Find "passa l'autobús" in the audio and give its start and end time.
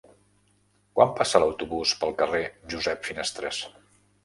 1.19-1.93